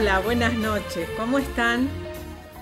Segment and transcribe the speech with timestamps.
[0.00, 1.10] Hola, buenas noches.
[1.16, 1.88] ¿Cómo están?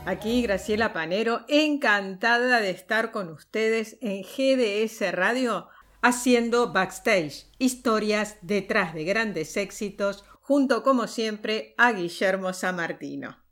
[0.07, 5.69] Aquí Graciela Panero, encantada de estar con ustedes en GDS Radio
[6.01, 13.45] haciendo backstage, historias detrás de grandes éxitos, junto como siempre a Guillermo Samartino.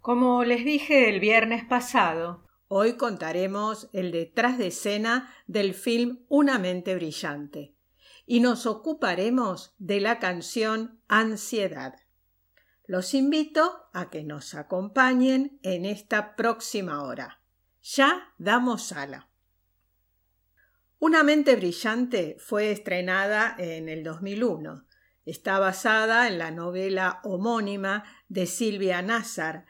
[0.00, 6.58] Como les dije el viernes pasado, hoy contaremos el detrás de escena del film Una
[6.58, 7.74] mente brillante
[8.26, 11.94] y nos ocuparemos de la canción Ansiedad.
[12.92, 17.40] Los invito a que nos acompañen en esta próxima hora.
[17.82, 19.30] Ya damos sala.
[20.98, 24.84] Una mente brillante fue estrenada en el 2001.
[25.24, 29.64] Está basada en la novela homónima de Silvia Nazar,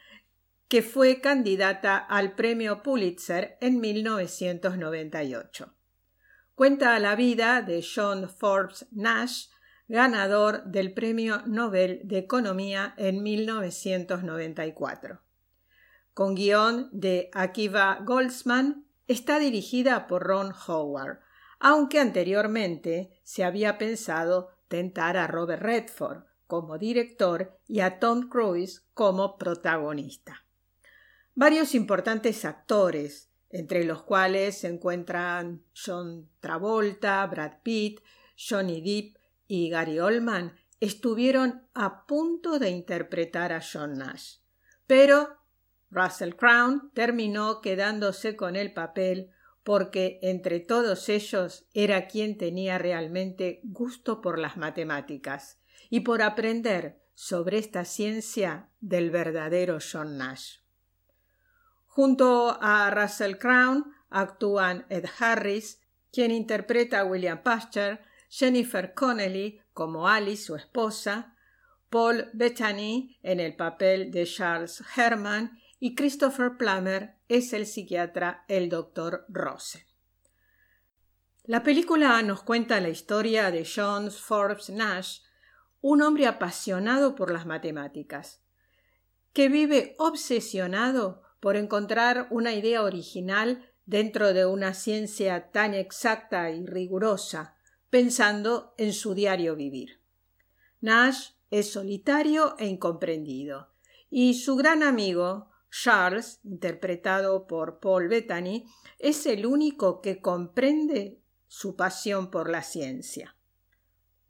[0.67, 5.77] que fue candidata al premio Pulitzer en 1998.
[6.57, 9.47] Cuenta la vida de John Forbes Nash,
[9.93, 15.21] ganador del Premio Nobel de Economía en 1994.
[16.15, 21.19] Con guion de Akiva Goldsman, está dirigida por Ron Howard,
[21.61, 28.87] aunque anteriormente se había pensado tentar a Robert Redford como director y a Tom Cruise
[28.95, 30.47] como protagonista.
[31.35, 38.01] Varios importantes actores, entre los cuales se encuentran John Travolta, Brad Pitt,
[38.39, 39.22] Johnny Depp
[39.55, 44.37] y Gary Oldman estuvieron a punto de interpretar a John Nash.
[44.87, 45.37] Pero
[45.91, 49.31] Russell Crown terminó quedándose con el papel
[49.63, 57.03] porque entre todos ellos era quien tenía realmente gusto por las matemáticas y por aprender
[57.13, 60.61] sobre esta ciencia del verdadero John Nash.
[61.89, 65.79] Junto a Russell Crown actúan Ed Harris,
[66.11, 68.01] quien interpreta a William Pastor,
[68.35, 71.37] Jennifer Connelly como Alice, su esposa,
[71.91, 78.71] Paul Bettany en el papel de Charles Herman y Christopher Plummer es el psiquiatra el
[78.71, 79.27] Dr.
[79.29, 79.87] Rose.
[81.45, 85.19] La película nos cuenta la historia de John Forbes Nash,
[85.83, 88.43] un hombre apasionado por las matemáticas,
[89.35, 96.65] que vive obsesionado por encontrar una idea original dentro de una ciencia tan exacta y
[96.65, 97.59] rigurosa,
[97.93, 100.01] pensando en su diario vivir.
[100.81, 103.69] Nash es solitario e incomprendido,
[104.09, 108.65] y su gran amigo, Charles, interpretado por Paul Bettany,
[108.99, 113.37] es el único que comprende su pasión por la ciencia.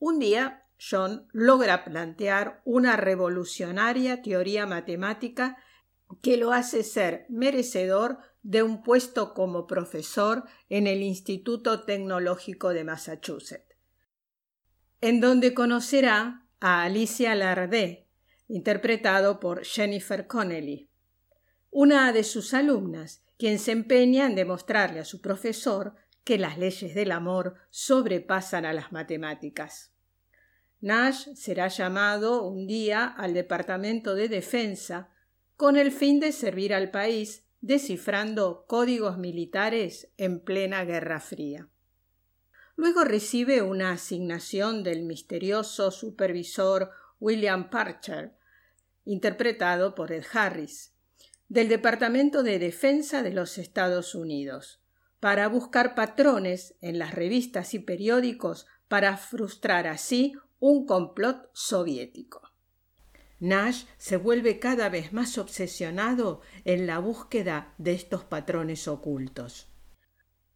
[0.00, 5.56] Un día, John logra plantear una revolucionaria teoría matemática
[6.21, 12.84] que lo hace ser merecedor de un puesto como profesor en el Instituto Tecnológico de
[12.84, 13.76] Massachusetts,
[15.00, 18.08] en donde conocerá a Alicia Lardé,
[18.48, 20.88] interpretado por Jennifer Connelly,
[21.70, 26.94] una de sus alumnas, quien se empeña en demostrarle a su profesor que las leyes
[26.94, 29.92] del amor sobrepasan a las matemáticas.
[30.81, 35.10] Nash será llamado un día al Departamento de Defensa
[35.56, 41.69] con el fin de servir al país descifrando códigos militares en plena Guerra Fría.
[42.75, 46.91] Luego recibe una asignación del misterioso supervisor
[47.21, 48.34] William Parcher,
[49.05, 50.93] interpretado por Ed Harris,
[51.49, 54.81] del Departamento de Defensa de los Estados Unidos,
[55.21, 62.51] para buscar patrones en las revistas y periódicos para frustrar así un complot soviético.
[63.42, 69.69] Nash se vuelve cada vez más obsesionado en la búsqueda de estos patrones ocultos.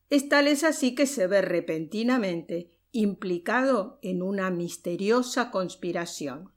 [0.08, 6.52] Es tal es así que se ve repentinamente implicado en una misteriosa conspiración.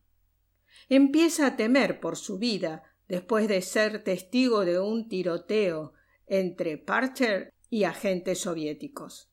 [0.88, 5.94] Empieza a temer por su vida después de ser testigo de un tiroteo
[6.28, 9.32] entre Parcher y agentes soviéticos.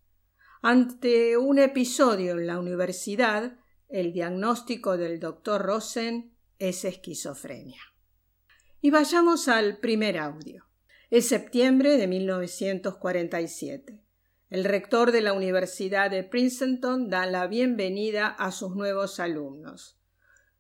[0.62, 3.58] Ante un episodio en la universidad,
[3.90, 7.80] el diagnóstico del doctor Rosen es esquizofrenia.
[8.80, 10.66] Y vayamos al primer audio.
[11.10, 14.02] Es septiembre de 1947.
[14.48, 19.98] El rector de la Universidad de Princeton da la bienvenida a sus nuevos alumnos.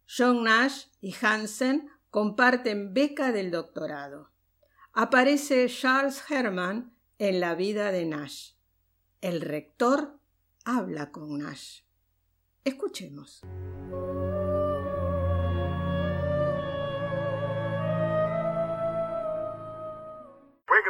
[0.08, 4.30] John Nash y Hansen comparten beca del doctorado.
[4.92, 8.52] Aparece Charles Herman en la vida de Nash.
[9.20, 10.18] El rector
[10.64, 11.82] habla con Nash.
[12.64, 13.42] Escuchemos.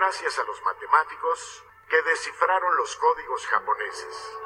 [0.06, 4.38] Gracias a los matemáticos que descifraron los códigos japoneses.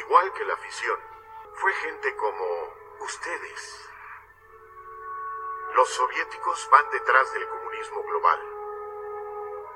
[0.00, 0.98] Igual que la afición,
[1.54, 3.88] fue gente como ustedes.
[5.74, 8.40] los soviéticos van detrás del comunismo global.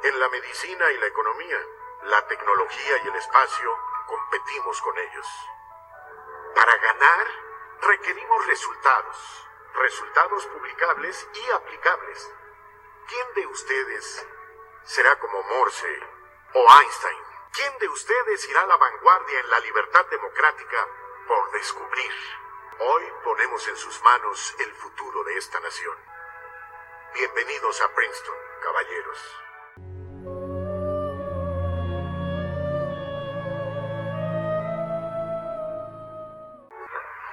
[0.02, 1.60] En la medicina y la economía,
[2.02, 3.78] la tecnología y el espacio,
[4.08, 5.28] competimos con ellos.
[6.56, 7.26] Para ganar,
[7.82, 12.34] requerimos resultados, resultados publicables y aplicables.
[13.06, 14.26] ¿Quién de ustedes
[14.88, 16.00] será como Morse
[16.54, 17.22] o Einstein?
[17.52, 20.88] ¿Quién de ustedes irá a la vanguardia en la libertad democrática
[21.26, 22.12] por descubrir?
[22.80, 25.96] Hoy ponemos en sus manos el futuro de esta nación.
[27.14, 29.36] Bienvenidos a Princeton, caballeros.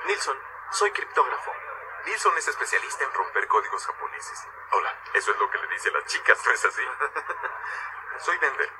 [0.07, 0.37] Nilsson,
[0.71, 1.64] soy criptógrafo.
[2.05, 4.47] Nilsson es especialista en romper códigos japoneses.
[4.71, 6.83] Hola, eso es lo que le dice a las chicas, ¿no es así?
[8.19, 8.71] soy Denver,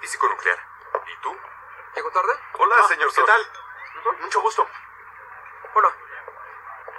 [0.00, 0.58] físico nuclear.
[1.06, 1.36] ¿Y tú?
[1.94, 2.32] ¿Llego tarde?
[2.54, 3.26] Hola, Ah, señor ¿Qué Sol.
[3.26, 3.52] tal?
[4.20, 4.68] Mucho gusto.
[5.74, 5.94] Hola.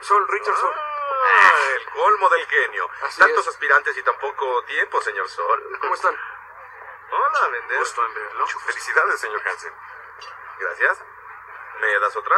[0.01, 0.73] Soy Richardson.
[0.73, 2.89] Ah, el colmo del genio.
[3.03, 3.47] Así Tantos es.
[3.47, 5.77] aspirantes y tan poco tiempo, señor Sol.
[5.81, 6.15] ¿Cómo están?
[7.11, 7.79] Hola, Vender.
[7.79, 8.47] Gusto en verlo.
[8.47, 9.73] Felicidades, señor Hansen.
[10.59, 11.03] Gracias.
[11.81, 12.37] ¿Me das otra?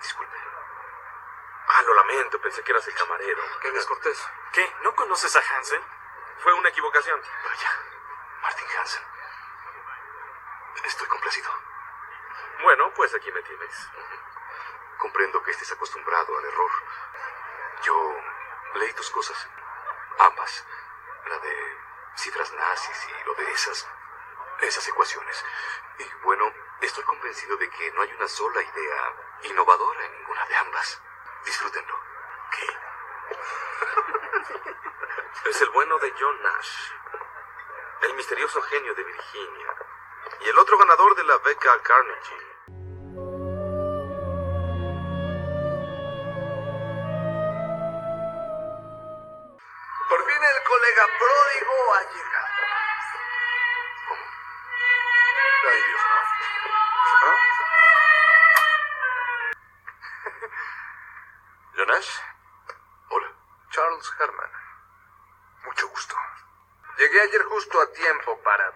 [0.00, 0.36] Disculpe.
[1.76, 3.42] Ah, lo lamento, pensé que eras el camarero.
[3.60, 4.16] Qué descortés.
[4.52, 4.72] ¿Qué?
[4.82, 5.82] ¿No conoces a Hansen?
[6.38, 7.20] Fue una equivocación.
[7.20, 7.70] Vaya.
[8.42, 9.02] Martin Hansen.
[10.84, 11.50] Estoy complacido.
[12.62, 13.88] Bueno, pues aquí me tienes.
[14.98, 16.70] Comprendo que estés acostumbrado al error.
[17.82, 18.20] Yo
[18.74, 19.48] leí tus cosas.
[20.20, 20.64] Ambas.
[21.26, 21.78] La de
[22.14, 23.88] cifras nazis y lo de esas.
[24.60, 25.44] Esas ecuaciones.
[25.98, 30.54] Y bueno, estoy convencido de que no hay una sola idea innovadora en ninguna de
[30.54, 31.02] ambas.
[31.44, 31.98] Disfrútenlo.
[32.52, 32.66] ¿Qué?
[35.50, 36.90] Es el bueno de John Nash,
[38.02, 39.74] el misterioso genio de Virginia,
[40.40, 42.54] y el otro ganador de la beca Carnegie.
[50.08, 52.64] Por fin el colega pródigo ha llegado.
[54.08, 54.24] ¿Cómo?
[55.70, 56.73] Ay, Dios no.
[61.84, 62.18] ¿Jonash?
[63.10, 63.30] Hola.
[63.68, 64.50] Charles Herman.
[65.64, 66.16] Mucho gusto.
[66.96, 68.72] Llegué ayer justo a tiempo para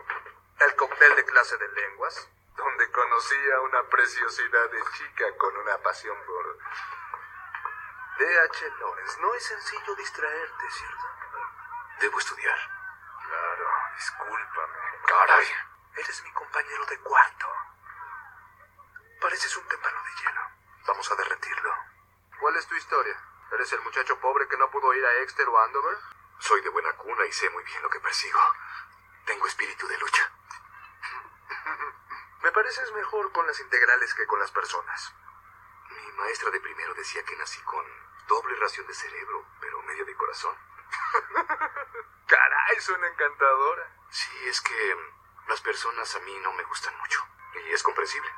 [0.61, 5.79] el cóctel de clase de lenguas, donde conocí a una preciosidad de chica con una
[5.79, 6.59] pasión por
[8.19, 8.71] D.H.
[8.79, 9.21] Lawrence.
[9.23, 11.07] No es sencillo distraerte, ¿cierto?
[12.01, 12.59] Debo estudiar.
[13.25, 14.79] Claro, discúlpame.
[15.07, 15.49] Caray.
[15.97, 17.47] Eres mi compañero de cuarto.
[19.19, 20.43] Pareces un témpano de hielo.
[20.87, 21.88] Vamos a derretirlo.
[22.40, 23.20] ¿Cuál es tu historia?
[23.50, 25.99] ¿Eres el muchacho pobre que no pudo ir a Exeter o Andover?
[26.38, 28.40] Soy de buena cuna y sé muy bien lo que persigo.
[29.26, 30.31] Tengo espíritu de lucha.
[32.43, 35.12] Me pareces mejor con las integrales que con las personas.
[35.90, 37.85] Mi maestra de primero decía que nací con
[38.29, 40.56] doble ración de cerebro, pero medio de corazón.
[42.29, 43.96] Caray, suena encantadora.
[44.11, 44.96] Sí, es que
[45.49, 47.26] las personas a mí no me gustan mucho.
[47.67, 48.32] Y es comprensible.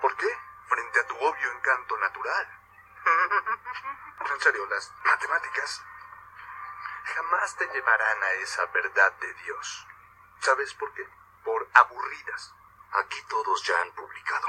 [0.00, 0.34] ¿Por qué?
[0.66, 2.58] Frente a tu obvio encanto natural.
[4.30, 5.82] En serio, las matemáticas
[7.14, 9.86] jamás te llevarán a esa verdad de Dios.
[10.40, 11.08] ¿Sabes por qué?
[11.44, 12.54] Por aburridas.
[12.92, 14.48] Aquí todos ya han publicado.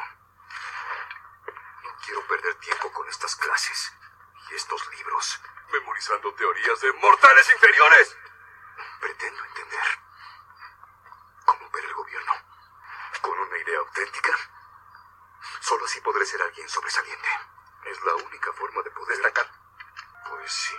[1.83, 3.93] No quiero perder tiempo con estas clases
[4.49, 5.41] y estos libros.
[5.71, 8.17] Memorizando teorías de mortales inferiores.
[8.99, 9.99] Pretendo entender
[11.45, 12.33] cómo opera el gobierno
[13.21, 14.33] con una idea auténtica.
[15.61, 17.29] Solo así podré ser alguien sobresaliente.
[17.99, 19.45] Es la única forma de poder Destacar.
[20.29, 20.75] Pues sí.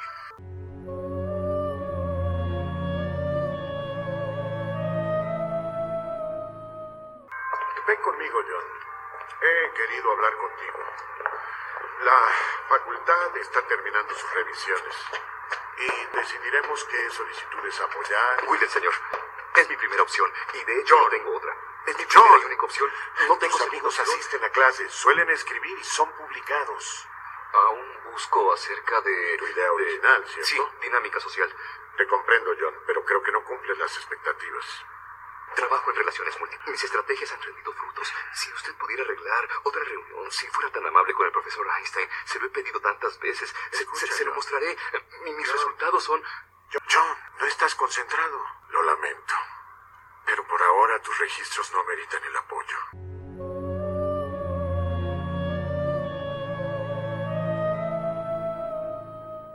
[7.86, 8.64] Ven conmigo, John.
[9.42, 10.78] He querido hablar contigo.
[12.04, 12.28] La
[12.70, 14.96] facultad está terminando sus revisiones
[15.76, 18.46] y decidiremos qué solicitudes apoyar.
[18.46, 18.94] Cuide, señor.
[19.56, 21.04] Es mi primera opción y de hecho John.
[21.04, 21.54] no tengo otra.
[21.86, 22.22] Es mi John.
[22.22, 22.90] primera y única opción.
[23.28, 27.09] No tengo Tus amigos asisten a clases, suelen escribir y son publicados.
[27.52, 29.36] Aún busco acerca de...
[29.38, 30.46] Tu idea de- original, ¿cierto?
[30.46, 31.54] Sí, dinámica social.
[31.96, 34.84] Te comprendo, John, pero creo que no cumples las expectativas.
[35.54, 36.68] Trabajo en relaciones múltiples.
[36.70, 38.12] Mis estrategias han rendido frutos.
[38.34, 42.38] Si usted pudiera arreglar otra reunión, si fuera tan amable con el profesor Einstein, se
[42.38, 43.52] lo he pedido tantas veces.
[43.72, 44.76] Se, Escucha, se- se lo mostraré.
[45.24, 45.56] Mi- mis John.
[45.56, 46.22] resultados son...
[46.88, 48.44] John, no estás concentrado.
[48.68, 49.34] Lo lamento.
[50.24, 52.76] Pero por ahora tus registros no meritan el apoyo.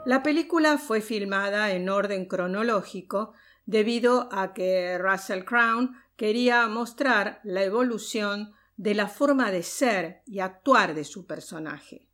[0.06, 3.32] La película fue filmada en orden cronológico
[3.64, 10.38] debido a que Russell Crowe quería mostrar la evolución de la forma de ser y
[10.38, 12.06] actuar de su personaje.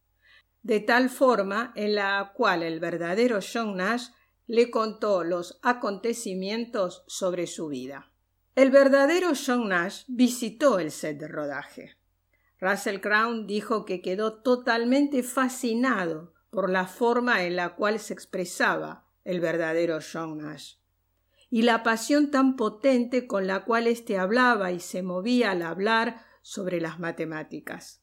[0.62, 4.06] de tal forma en la cual el verdadero John Nash
[4.46, 8.10] le contó los acontecimientos sobre su vida.
[8.54, 11.98] El verdadero John Nash visitó el set de rodaje.
[12.58, 19.06] Russell Crown dijo que quedó totalmente fascinado por la forma en la cual se expresaba
[19.24, 20.74] el verdadero John Nash
[21.48, 26.26] y la pasión tan potente con la cual éste hablaba y se movía al hablar
[26.42, 28.02] sobre las matemáticas.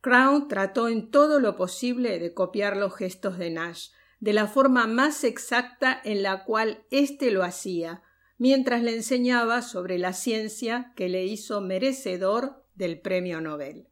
[0.00, 3.88] Crown trató en todo lo posible de copiar los gestos de Nash,
[4.20, 8.02] de la forma más exacta en la cual éste lo hacía,
[8.38, 13.90] mientras le enseñaba sobre la ciencia que le hizo merecedor del premio Nobel.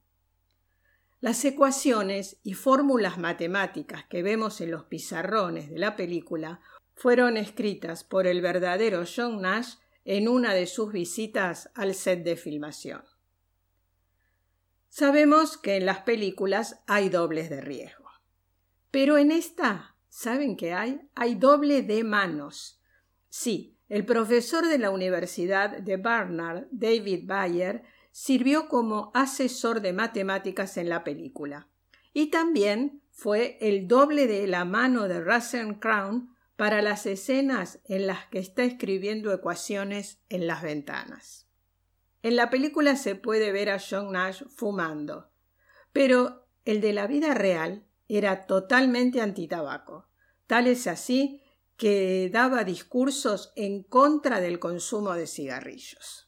[1.21, 6.61] Las ecuaciones y fórmulas matemáticas que vemos en los pizarrones de la película
[6.95, 12.37] fueron escritas por el verdadero John Nash en una de sus visitas al set de
[12.37, 13.03] filmación.
[14.89, 18.09] Sabemos que en las películas hay dobles de riesgo,
[18.93, 21.01] pero en esta, ¿saben qué hay?
[21.17, 22.81] Hay doble de manos.
[23.29, 30.77] Sí, el profesor de la Universidad de Barnard, David Bayer, sirvió como asesor de matemáticas
[30.77, 31.69] en la película.
[32.13, 38.07] Y también fue el doble de la mano de Russell Crown para las escenas en
[38.07, 41.47] las que está escribiendo ecuaciones en las ventanas.
[42.23, 45.31] En la película se puede ver a John Nash fumando,
[45.93, 50.09] pero el de la vida real era totalmente antitabaco.
[50.47, 51.43] Tal es así
[51.77, 56.28] que daba discursos en contra del consumo de cigarrillos.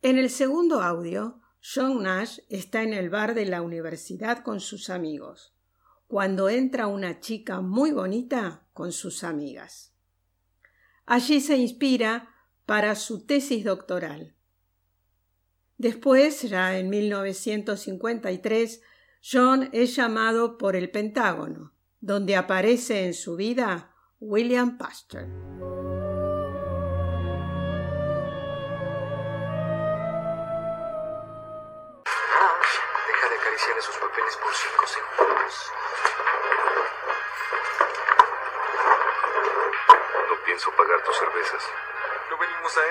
[0.00, 4.90] En el segundo audio, John Nash está en el bar de la universidad con sus
[4.90, 5.56] amigos,
[6.06, 9.92] cuando entra una chica muy bonita con sus amigas.
[11.04, 12.32] Allí se inspira
[12.64, 14.36] para su tesis doctoral.
[15.78, 18.80] Después, ya en 1953,
[19.20, 25.28] John es llamado por el Pentágono, donde aparece en su vida William Pasteur.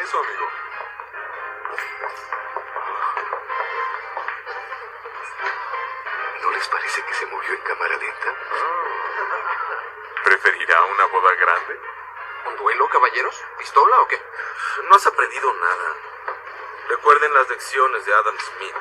[0.08, 0.48] Eso, amigo.
[6.44, 8.34] ¿No les parece que se murió en cámara lenta?
[10.24, 11.80] ¿Preferirá una boda grande?
[12.46, 13.44] ¿Un duelo, caballeros?
[13.58, 14.22] ¿Pistola o qué?
[14.90, 15.96] No has aprendido nada.
[16.88, 18.76] Recuerden las lecciones de Adam Smith,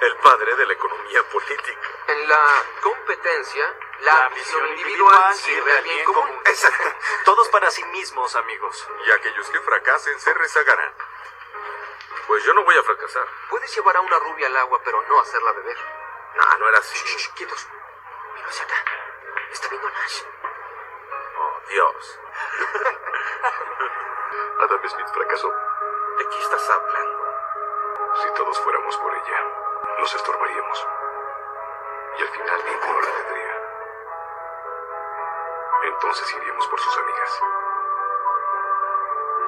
[0.00, 1.88] el padre de la economía política.
[2.08, 6.42] En la competencia, la, ambición individual sirve al bien común.
[6.46, 6.84] Exacto.
[7.24, 8.88] Todos para sí mismos, amigos.
[9.06, 10.94] Y aquellos que fracasen se rezagarán.
[12.26, 13.26] Pues yo no voy a fracasar.
[13.48, 15.76] Puedes llevar a una rubia al agua, pero no hacerla beber.
[16.36, 16.94] No, no era así.
[16.96, 17.66] Shh, shh, quietos.
[18.34, 18.76] Mira hacia acá.
[19.50, 20.22] Está viendo a Nash.
[21.38, 22.18] Oh, Dios.
[24.60, 25.52] Adam Smith fracasó.
[26.18, 27.20] ¿De qué estás hablando?
[28.22, 29.44] Si todos fuéramos por ella,
[29.98, 30.86] nos estorbaríamos.
[32.18, 33.39] Y al final ninguno la tendría.
[36.02, 37.40] Entonces iríamos por sus amigas.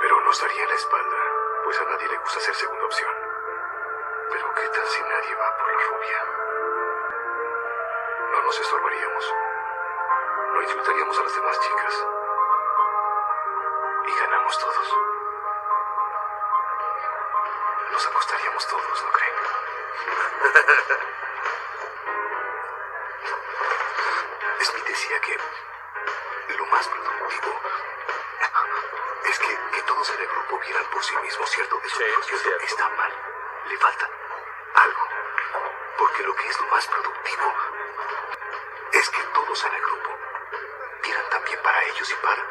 [0.03, 1.17] Pero nos daría la espalda,
[1.65, 3.11] pues a nadie le gusta ser segunda opción.
[4.31, 6.25] Pero ¿qué tal si nadie va por la rubia?
[8.33, 9.35] No nos estorbaríamos.
[10.53, 12.07] No insultaríamos a las demás chicas.
[14.09, 14.99] Y ganamos todos.
[17.93, 19.35] Nos acostaríamos todos, ¿no creen?
[29.83, 31.81] que, todos en el grupo vieran por sí mismos, ¿cierto?
[31.85, 32.05] Eso Sí,
[32.39, 32.65] cierto.
[32.65, 33.13] está mal.
[33.67, 34.09] Le falta
[34.75, 35.09] algo.
[35.99, 37.55] Porque lo que es lo más productivo
[38.93, 40.11] es que todos en el grupo
[41.03, 42.43] vieran también para ellos y para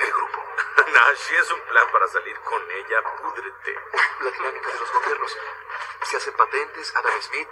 [0.00, 0.44] el grupo.
[0.92, 3.78] Nash, si es un plan para salir con ella, púdrete.
[4.20, 5.38] La dinámica de los gobiernos.
[6.02, 7.48] Se hacen patentes, Adam Smith.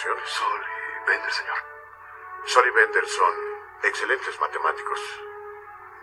[0.00, 1.58] Sol y Bender, señor.
[2.46, 3.34] Sol y Bender son
[3.82, 4.98] excelentes matemáticos.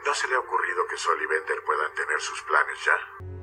[0.06, 3.37] ¿No se le ha ocurrido que Sol y Bender puedan tener sus planes ya?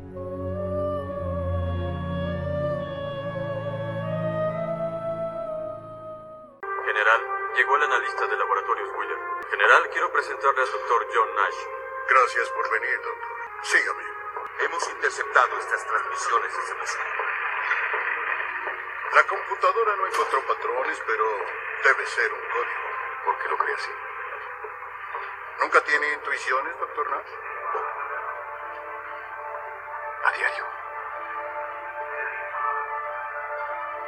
[19.15, 21.25] La computadora no encontró patrones, pero
[21.85, 22.81] debe ser un código.
[23.25, 23.91] ¿Por qué lo cree así?
[25.61, 27.33] ¿Nunca tiene intuiciones, doctor Nash?
[30.25, 30.67] A diario.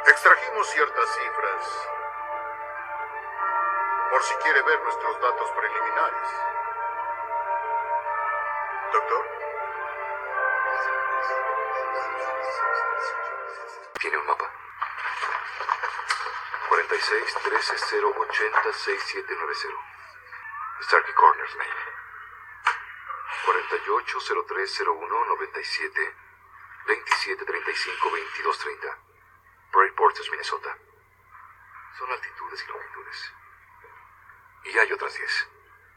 [0.08, 1.88] Extrajimos ciertas cifras
[4.10, 6.28] por si quiere ver nuestros datos preliminares.
[8.92, 9.35] Doctor,
[17.66, 19.78] 46 13 0 80 6790.
[20.82, 21.74] Starkey Corners, Maine.
[23.44, 26.14] 48 03 01 97
[26.86, 28.98] 27 35 22 30.
[29.72, 30.78] Prairie Porters, Minnesota.
[31.98, 33.32] Son altitudes y longitudes.
[34.64, 35.48] Y hay otras 10.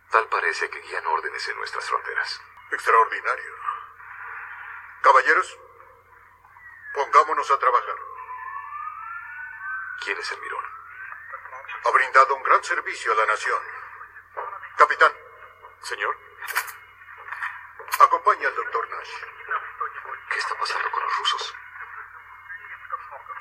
[0.09, 2.41] Tal parece que guían órdenes en nuestras fronteras.
[2.71, 3.53] extraordinario.
[5.01, 5.59] Caballeros,
[6.93, 7.95] pongámonos a trabajar.
[10.03, 10.78] ¿Quién es el mirón?
[11.85, 13.61] Ha brindado un gran servicio a la nación.
[14.77, 15.11] Capitán,
[15.81, 16.15] Señor,
[17.99, 19.13] acompaña al doctor Nash.
[20.29, 21.55] ¿Qué está pasando con los rusos?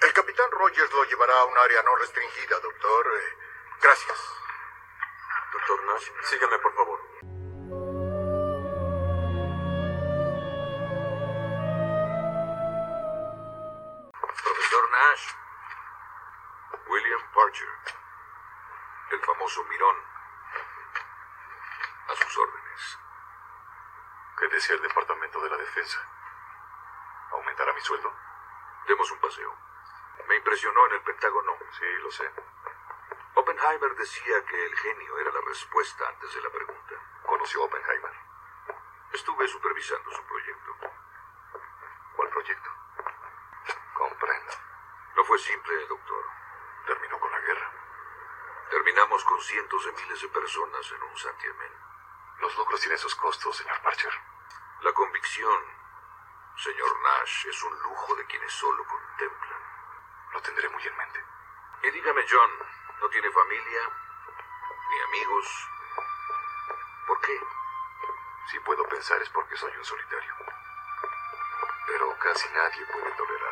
[0.02, 3.06] El capitán Rogers lo llevará a un área no restringida, doctor.
[3.06, 3.36] Eh,
[3.82, 4.18] gracias.
[5.52, 7.00] doctor Nash, sígame por favor.
[14.42, 15.34] Profesor Nash.
[16.88, 17.87] William Parcher.
[19.48, 19.96] Famoso Mirón.
[22.06, 22.98] A sus órdenes.
[24.38, 25.98] ¿Qué decía el Departamento de la Defensa?
[27.30, 28.12] ¿Aumentará mi sueldo?
[28.86, 29.56] Demos un paseo.
[30.28, 31.56] Me impresionó en el Pentágono.
[31.78, 32.30] Sí, lo sé.
[33.36, 36.94] Oppenheimer decía que el genio era la respuesta antes de la pregunta.
[37.24, 38.12] ¿Conoció a Oppenheimer?
[39.14, 40.76] Estuve supervisando su proyecto.
[42.16, 42.70] ¿Cuál proyecto?
[43.94, 44.52] Comprendo.
[45.16, 46.24] No fue simple, doctor.
[46.86, 47.87] ¿Terminó con la guerra?
[48.70, 51.72] Terminamos con cientos de miles de personas en un santiamén.
[52.40, 54.12] Los logros tienen sus costos, señor Parcher.
[54.82, 55.64] La convicción,
[56.56, 59.60] señor Nash, es un lujo de quienes solo contemplan.
[60.32, 61.24] Lo tendré muy en mente.
[61.82, 62.50] Y dígame, John,
[63.00, 63.90] ¿no tiene familia?
[64.90, 65.68] ¿Ni amigos?
[67.06, 67.40] ¿Por qué?
[68.50, 70.34] Si puedo pensar es porque soy un solitario.
[71.86, 73.47] Pero casi nadie puede tolerarme.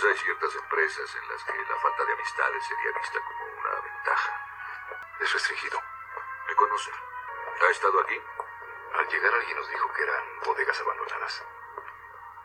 [0.00, 3.80] Pues hay ciertas empresas en las que la falta de amistades sería vista como una
[3.80, 4.46] ventaja.
[5.18, 5.82] Es restringido.
[6.46, 6.92] ¿Me conoce?
[7.66, 8.22] ¿Ha estado aquí?
[8.94, 11.44] Al llegar alguien nos dijo que eran bodegas abandonadas.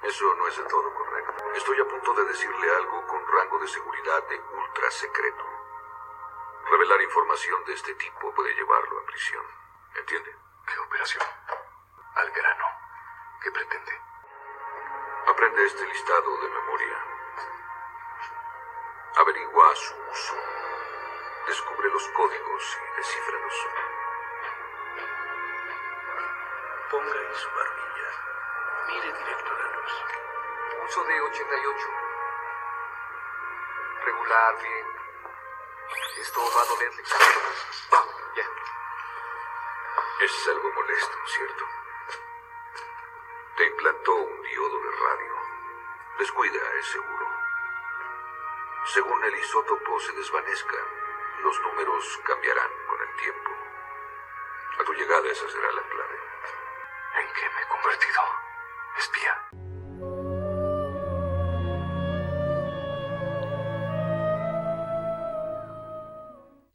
[0.01, 1.51] Eso no es del todo correcto.
[1.53, 5.45] Estoy a punto de decirle algo con rango de seguridad de ultra secreto.
[6.71, 9.45] Revelar información de este tipo puede llevarlo a prisión.
[9.93, 10.35] ¿Entiende?
[10.65, 11.23] ¿Qué operación?
[12.15, 12.65] Al grano.
[13.43, 14.01] ¿Qué pretende?
[15.27, 17.12] Aprende este listado de memoria.
[20.13, 20.35] Uso.
[21.47, 23.67] Descubre los códigos y descífralos.
[26.91, 28.09] Ponga ahí su barbilla.
[28.87, 29.93] Mire directo a la luz.
[30.77, 31.87] Pulso de 88.
[34.05, 34.87] Regular, bien.
[36.21, 37.03] Esto va a dolerle.
[37.91, 38.45] Ah, ya.
[40.25, 41.65] Es algo molesto, ¿cierto?
[43.57, 45.33] Te implantó un diodo de radio.
[46.19, 47.42] Descuida, es seguro.
[48.85, 50.75] Según el isótopo se desvanezca,
[51.41, 53.49] los números cambiarán con el tiempo.
[54.77, 56.17] A tu llegada esa será la clave.
[57.21, 58.21] ¿En qué me he convertido?
[58.99, 59.33] Espía.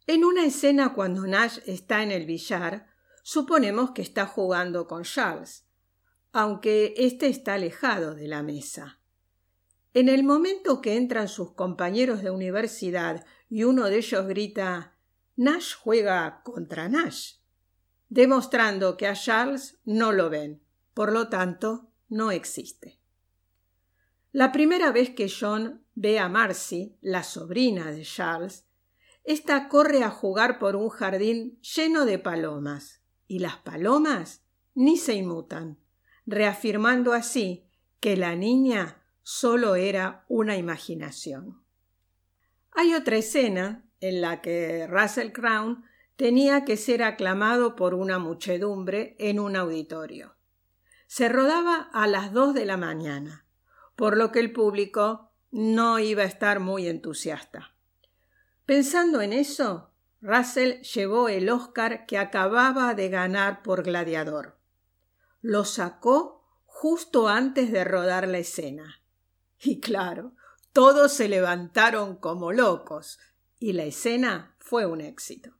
[0.07, 2.87] En una escena cuando Nash está en el billar,
[3.21, 5.67] suponemos que está jugando con Charles,
[6.33, 8.98] aunque éste está alejado de la mesa.
[9.93, 14.95] En el momento que entran sus compañeros de universidad y uno de ellos grita
[15.35, 17.37] Nash juega contra Nash,
[18.07, 20.61] demostrando que a Charles no lo ven,
[20.93, 22.99] por lo tanto, no existe.
[24.31, 28.67] La primera vez que John ve a Marcy, la sobrina de Charles,
[29.23, 34.43] ésta corre a jugar por un jardín lleno de palomas, y las palomas
[34.75, 35.79] ni se inmutan,
[36.27, 37.67] reafirmando así
[37.99, 41.63] que la niña solo era una imaginación.
[42.71, 45.83] Hay otra escena en la que Russell Crown
[46.15, 50.35] tenía que ser aclamado por una muchedumbre en un auditorio.
[51.07, 53.45] Se rodaba a las dos de la mañana,
[53.95, 57.73] por lo que el público no iba a estar muy entusiasta.
[58.65, 64.57] Pensando en eso, Russell llevó el Oscar que acababa de ganar por Gladiador.
[65.41, 68.98] Lo sacó justo antes de rodar la escena.
[69.61, 70.33] Y claro,
[70.73, 73.19] todos se levantaron como locos,
[73.59, 75.51] y la escena fue un éxito.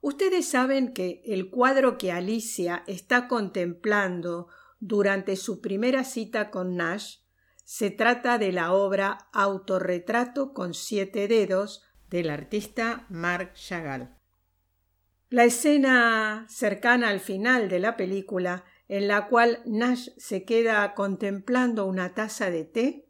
[0.00, 4.48] Ustedes saben que el cuadro que Alicia está contemplando
[4.80, 7.18] durante su primera cita con Nash
[7.64, 14.16] se trata de la obra Autorretrato con siete dedos del artista Marc Chagall.
[15.30, 21.86] La escena cercana al final de la película, en la cual Nash se queda contemplando
[21.86, 23.08] una taza de té,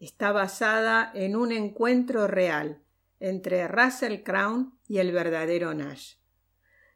[0.00, 2.82] está basada en un encuentro real
[3.20, 6.18] entre Russell Crown y el verdadero Nash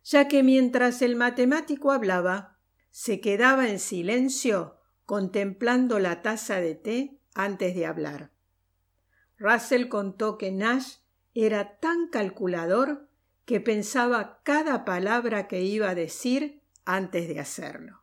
[0.02, 2.58] ya que mientras el matemático hablaba,
[2.90, 8.32] se quedaba en silencio contemplando la taza de té antes de hablar.
[9.38, 10.96] Russell contó que Nash
[11.34, 13.08] era tan calculador
[13.44, 18.01] que pensaba cada palabra que iba a decir antes de hacerlo.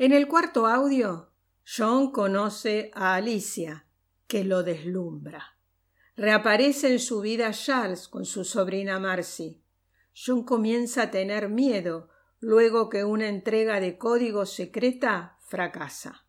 [0.00, 1.32] En el cuarto audio,
[1.66, 3.84] John conoce a Alicia,
[4.28, 5.58] que lo deslumbra.
[6.16, 9.60] Reaparece en su vida Charles con su sobrina Marcy.
[10.14, 16.28] John comienza a tener miedo luego que una entrega de código secreta fracasa.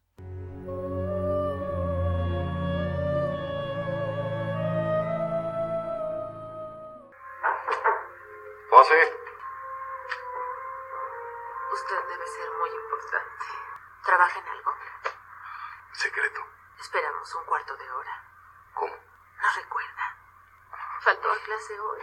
[21.77, 22.01] Hoy.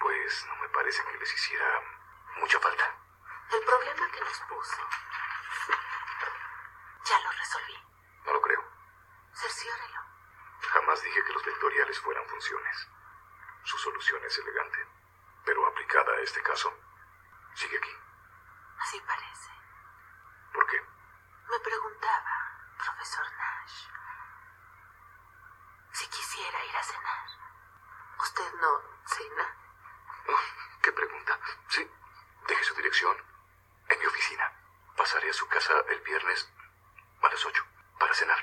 [0.00, 1.80] Pues no me parece que les hiciera
[2.40, 2.92] mucha falta.
[3.52, 4.88] El problema que nos puso.
[7.04, 7.78] Ya lo resolví.
[8.24, 8.64] No lo creo.
[9.32, 10.00] Cerciórelo.
[10.72, 12.88] Jamás dije que los vectoriales fueran funciones.
[13.62, 14.84] Su solución es elegante,
[15.44, 16.72] pero aplicada a este caso,
[17.54, 17.96] sigue aquí.
[18.80, 19.50] Así parece.
[20.52, 20.82] ¿Por qué?
[21.48, 23.86] Me preguntaba, profesor Nash,
[25.92, 27.26] si quisiera ir a cenar.
[28.18, 29.56] ¿Usted no cena?
[30.82, 31.38] ¿Qué pregunta?
[31.68, 31.88] Sí,
[32.48, 33.16] deje su dirección
[33.88, 34.52] en mi oficina.
[34.96, 36.48] Pasaré a su casa el viernes
[37.22, 37.62] a las ocho
[37.98, 38.42] para cenar.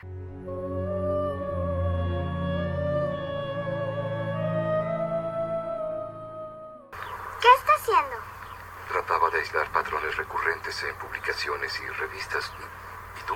[7.41, 8.17] ¿Qué está haciendo?
[8.89, 12.51] Trataba de aislar patrones recurrentes en publicaciones y revistas.
[13.19, 13.36] ¿Y tú?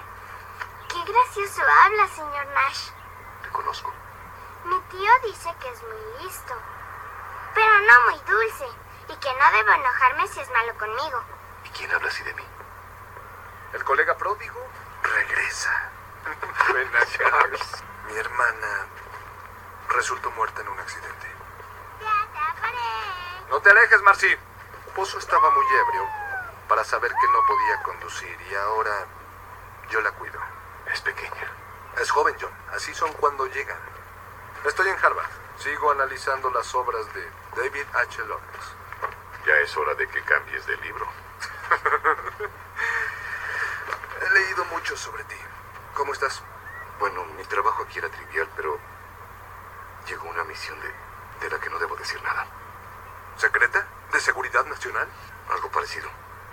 [0.89, 2.91] Qué gracioso habla, señor Nash.
[3.41, 3.91] Te conozco.
[4.65, 6.53] Mi tío dice que es muy listo,
[7.55, 8.67] pero no muy dulce,
[9.09, 11.23] y que no debo enojarme si es malo conmigo.
[11.65, 12.43] ¿Y quién habla así de mí?
[13.77, 14.59] El colega pródigo
[15.03, 15.91] regresa.
[16.71, 17.83] Buenas Charles.
[18.07, 18.87] Mi hermana
[19.89, 21.27] resultó muerta en un accidente.
[22.01, 22.79] Ya te ataré.
[23.51, 24.35] No te alejes, Marcy.
[24.95, 26.09] Pozo estaba muy ebrio
[26.67, 29.05] para saber que no podía conducir y ahora
[29.91, 30.39] yo la cuido.
[30.91, 31.51] Es pequeña.
[32.01, 32.53] Es joven, John.
[32.73, 33.79] Así son cuando llegan.
[34.65, 35.29] Estoy en Harvard.
[35.59, 38.25] Sigo analizando las obras de David H.
[38.25, 38.69] Lawrence.
[39.45, 41.07] Ya es hora de que cambies de libro.
[44.65, 45.35] Mucho sobre ti.
[45.93, 46.41] ¿Cómo estás?
[46.99, 48.79] Bueno, mi trabajo aquí era trivial, pero
[50.07, 50.91] llegó una misión de,
[51.41, 52.45] de la que no debo decir nada.
[53.37, 53.87] ¿Secreta?
[54.11, 55.07] ¿De seguridad nacional?
[55.51, 56.09] Algo parecido.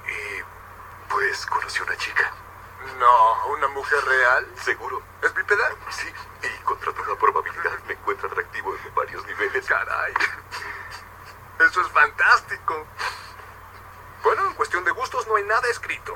[0.07, 0.43] Y
[1.09, 2.31] pues conocí una chica.
[2.99, 4.47] No, una mujer real.
[4.63, 5.03] ¿Seguro?
[5.23, 5.71] ¿Es bípeda?
[5.91, 6.13] Sí,
[6.43, 9.67] y contra toda probabilidad me encuentra atractivo en varios niveles.
[9.67, 10.15] Caray.
[11.59, 12.87] Eso es fantástico.
[14.23, 16.15] Bueno, en cuestión de gustos no hay nada escrito.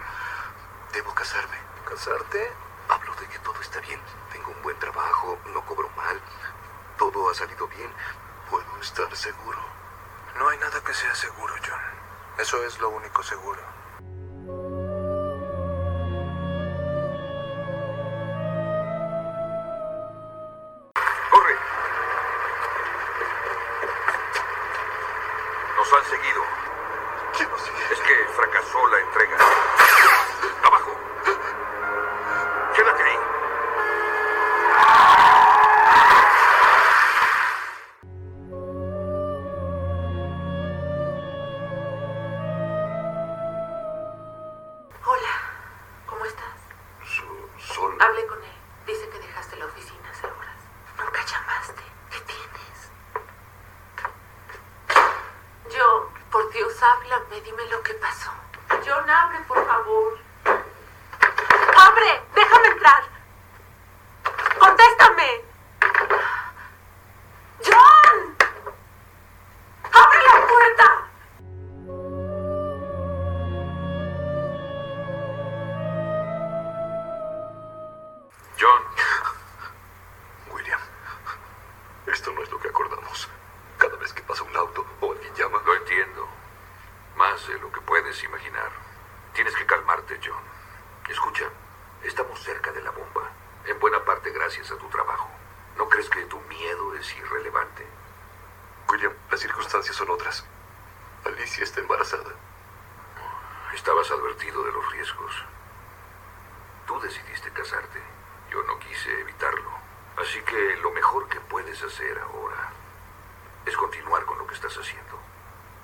[0.92, 1.67] Debo casarme.
[1.88, 2.52] ¿Casarte?
[2.88, 3.98] Hablo de que todo está bien.
[4.30, 6.20] Tengo un buen trabajo, no cobro mal.
[6.98, 7.90] Todo ha salido bien.
[8.50, 9.58] Puedo estar seguro.
[10.38, 11.80] No hay nada que sea seguro, John.
[12.38, 13.77] Eso es lo único seguro.
[107.18, 108.00] Decidiste casarte.
[108.50, 109.70] Yo no quise evitarlo.
[110.16, 112.72] Así que lo mejor que puedes hacer ahora
[113.66, 115.18] es continuar con lo que estás haciendo.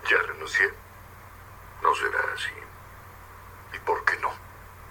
[0.09, 0.73] Ya renuncié.
[1.83, 2.53] No será así.
[3.73, 4.31] ¿Y por qué no?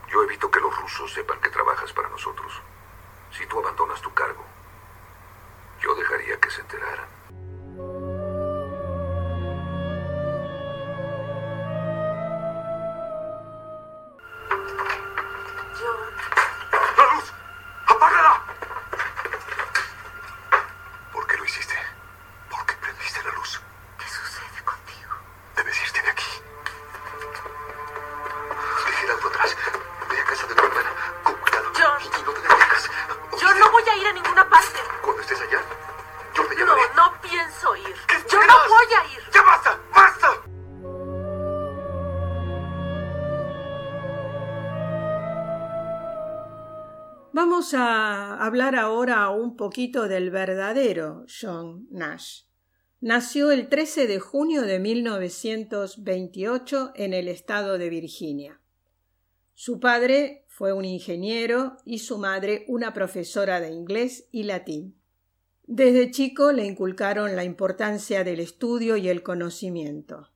[0.10, 2.62] Yo evito que los rusos sepan que trabajas para nosotros.
[3.32, 4.46] Si tú abandonas tu cargo,
[5.82, 7.23] yo dejaría que se enteraran.
[48.54, 52.44] Hablar ahora un poquito del verdadero John Nash.
[53.02, 58.62] Nació el 13 de junio de 1928 en el estado de Virginia.
[59.56, 65.00] Su padre fue un ingeniero y su madre una profesora de inglés y latín.
[65.66, 70.30] Desde chico le inculcaron la importancia del estudio y el conocimiento.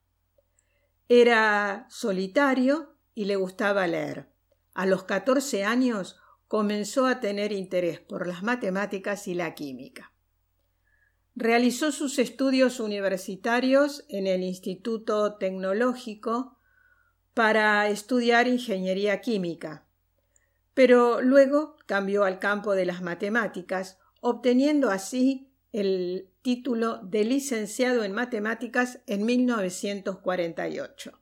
[1.08, 4.28] Era solitario y le gustaba leer.
[4.74, 6.16] A los 14 años
[6.48, 10.12] comenzó a tener interés por las matemáticas y la química.
[11.36, 16.58] Realizó sus estudios universitarios en el Instituto Tecnológico
[17.34, 19.86] para estudiar ingeniería química,
[20.74, 28.12] pero luego cambió al campo de las matemáticas, obteniendo así el título de licenciado en
[28.12, 31.20] matemáticas en 1948.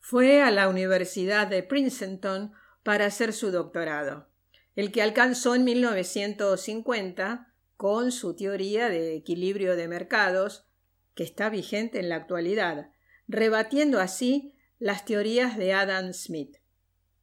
[0.00, 4.31] Fue a la Universidad de Princeton para hacer su doctorado,
[4.74, 10.66] el que alcanzó en 1950 con su teoría de equilibrio de mercados,
[11.14, 12.90] que está vigente en la actualidad,
[13.28, 16.56] rebatiendo así las teorías de Adam Smith.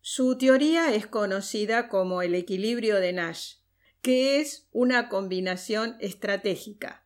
[0.02, 3.56] Su teoría es conocida como el equilibrio de Nash,
[4.02, 7.06] que es una combinación estratégica,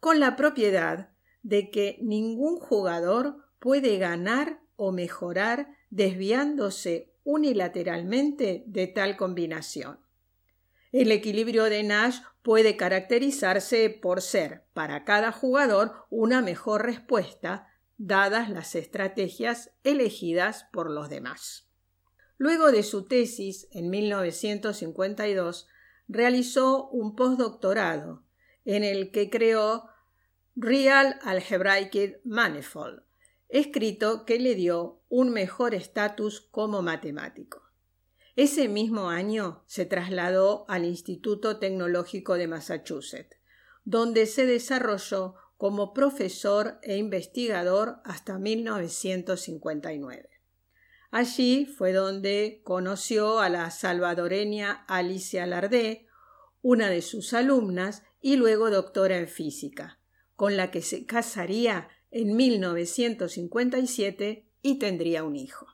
[0.00, 1.10] con la propiedad
[1.42, 9.98] de que ningún jugador puede ganar o mejorar desviándose unilateralmente de tal combinación.
[10.92, 18.48] El equilibrio de Nash puede caracterizarse por ser para cada jugador una mejor respuesta dadas
[18.50, 21.68] las estrategias elegidas por los demás.
[22.36, 25.66] Luego de su tesis en 1952,
[26.08, 28.24] realizó un postdoctorado
[28.64, 29.88] en el que creó
[30.56, 33.02] Real Algebraic Manifold,
[33.54, 37.62] escrito que le dio un mejor estatus como matemático.
[38.34, 43.36] Ese mismo año se trasladó al Instituto Tecnológico de Massachusetts,
[43.84, 50.30] donde se desarrolló como profesor e investigador hasta 1959.
[51.12, 56.08] Allí fue donde conoció a la salvadoreña Alicia Lardé,
[56.60, 60.00] una de sus alumnas y luego doctora en física,
[60.34, 65.66] con la que se casaría en 1957 y tendría un hijo.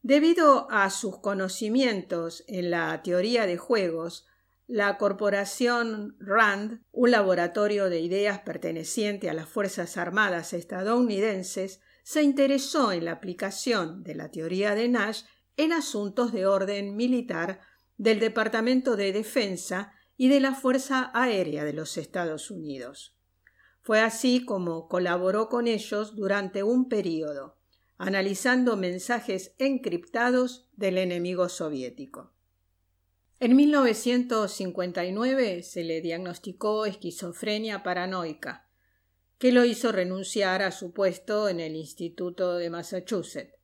[0.00, 4.28] Debido a sus conocimientos en la teoría de juegos,
[4.68, 12.92] la corporación RAND, un laboratorio de ideas perteneciente a las Fuerzas Armadas estadounidenses, se interesó
[12.92, 15.22] en la aplicación de la teoría de Nash
[15.56, 17.60] en asuntos de orden militar
[17.96, 23.17] del Departamento de Defensa y de la Fuerza Aérea de los Estados Unidos.
[23.88, 27.56] Fue así como colaboró con ellos durante un período,
[27.96, 32.34] analizando mensajes encriptados del enemigo soviético.
[33.40, 38.68] En 1959 se le diagnosticó esquizofrenia paranoica
[39.38, 43.54] que lo hizo renunciar a su puesto en el Instituto de Massachusetts.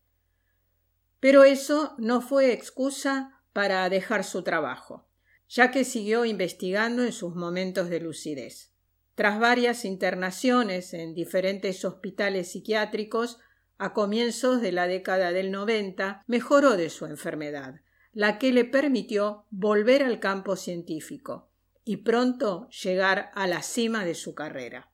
[1.20, 5.06] Pero eso no fue excusa para dejar su trabajo,
[5.50, 8.73] ya que siguió investigando en sus momentos de lucidez.
[9.14, 13.38] Tras varias internaciones en diferentes hospitales psiquiátricos,
[13.78, 17.80] a comienzos de la década del 90 mejoró de su enfermedad,
[18.12, 21.50] la que le permitió volver al campo científico
[21.84, 24.90] y pronto llegar a la cima de su carrera.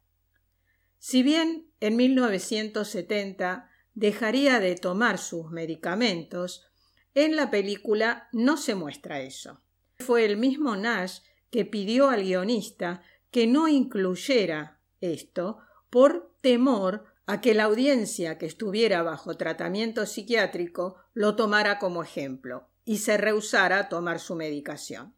[0.99, 6.67] Si bien en 1970 dejaría de tomar sus medicamentos,
[7.15, 9.61] en la película no se muestra eso.
[9.99, 17.41] Fue el mismo Nash que pidió al guionista que no incluyera esto por temor a
[17.41, 23.79] que la audiencia que estuviera bajo tratamiento psiquiátrico lo tomara como ejemplo y se rehusara
[23.79, 25.15] a tomar su medicación.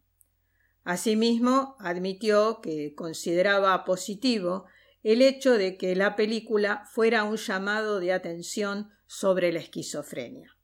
[0.83, 4.65] Asimismo, admitió que consideraba positivo
[5.01, 10.57] el hecho de que la película fuera un llamado de atención sobre la esquizofrenia.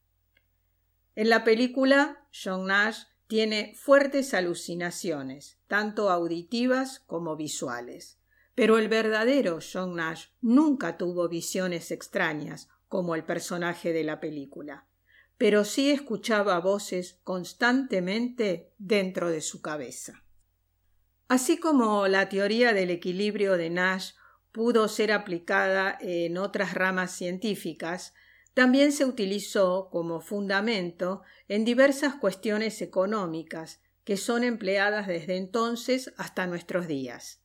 [1.16, 8.18] En la película, John Nash tiene fuertes alucinaciones, tanto auditivas como visuales.
[8.56, 14.88] Pero el verdadero John Nash nunca tuvo visiones extrañas como el personaje de la película,
[15.38, 20.24] pero sí escuchaba voces constantemente dentro de su cabeza.
[21.28, 24.14] Así como la teoría del equilibrio de Nash
[24.52, 28.16] pudo ser aplicada en otras ramas científicas,
[28.54, 36.48] también se utilizó como fundamento en diversas cuestiones económicas que son empleadas desde entonces hasta
[36.48, 37.42] nuestros días.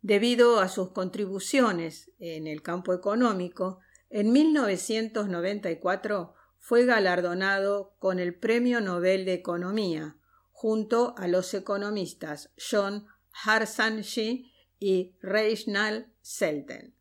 [0.00, 3.80] Debido a sus contribuciones en el campo económico,
[4.10, 10.16] en 1994 fue galardonado con el Premio Nobel de Economía,
[10.50, 13.06] junto a los economistas John
[13.44, 16.94] Harsanyi y Reginald Selten.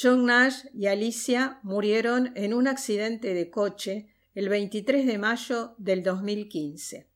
[0.00, 6.04] John Nash y Alicia murieron en un accidente de coche el 23 de mayo del
[6.04, 7.10] 2015,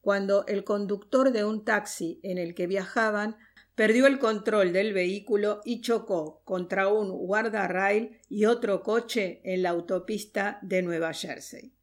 [0.00, 3.36] cuando el conductor de un taxi en el que viajaban
[3.74, 9.70] perdió el control del vehículo y chocó contra un guardarrail y otro coche en la
[9.70, 11.74] autopista de Nueva Jersey.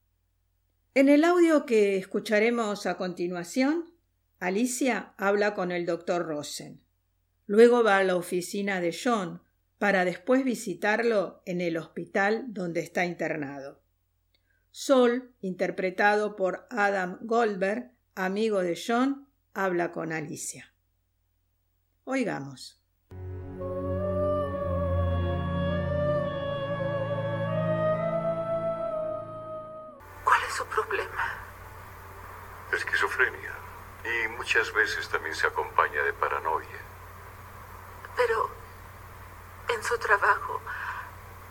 [0.93, 3.93] En el audio que escucharemos a continuación,
[4.39, 6.81] Alicia habla con el doctor Rosen.
[7.45, 9.41] Luego va a la oficina de John,
[9.85, 13.83] para después visitarlo en el hospital donde está internado.
[14.71, 20.73] Sol, interpretado por Adam Goldberg, amigo de John, habla con Alicia.
[22.03, 22.81] Oigamos.
[30.23, 31.45] ¿Cuál es su problema?
[32.73, 33.53] Esquizofrenia.
[34.03, 36.81] Y muchas veces también se acompaña de paranoia.
[38.17, 38.54] Pero
[39.75, 40.61] en su trabajo,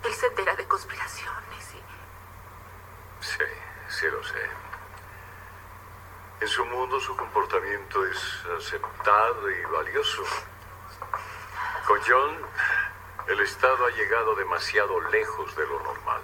[0.02, 3.24] él se entera de conspiraciones y...
[3.24, 3.44] Sí,
[3.88, 4.50] sí lo sé.
[6.40, 10.22] En su mundo su comportamiento es aceptado y valioso.
[11.87, 12.38] Con John,
[13.28, 16.22] el Estado ha llegado demasiado lejos de lo normal.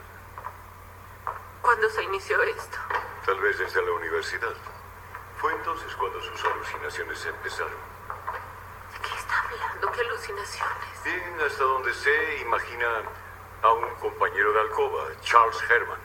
[1.62, 2.78] ¿Cuándo se inició esto?
[3.24, 4.54] Tal vez desde la universidad.
[5.38, 7.72] Fue entonces cuando sus alucinaciones empezaron.
[8.92, 9.89] ¿De qué está hablando?
[9.89, 11.04] ¿Qué alucinaciones?
[11.04, 12.86] Bien, hasta donde sé, imagina
[13.62, 15.98] a un compañero de alcoba, Charles Herman.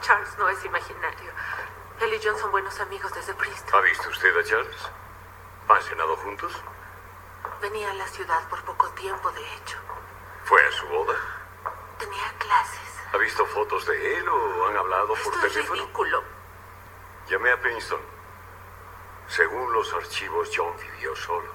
[0.00, 1.32] Charles no es imaginario.
[2.00, 3.74] Él y John son buenos amigos desde Princeton.
[3.74, 4.76] ¿Ha visto usted a Charles?
[5.68, 6.52] ¿Han cenado juntos?
[7.60, 9.78] Venía a la ciudad por poco tiempo, de hecho.
[10.44, 11.14] ¿Fue a su boda?
[11.98, 12.80] Tenía clases.
[13.12, 15.82] ¿Ha visto fotos de él o han hablado por Esto es teléfono?
[15.82, 16.22] ridículo.
[17.28, 18.00] Llamé a Princeton.
[19.28, 21.50] Según los archivos, John vivió solo.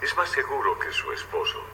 [0.00, 1.64] Es más seguro que su esposo.